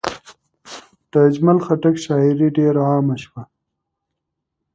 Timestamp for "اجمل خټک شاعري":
1.27-2.47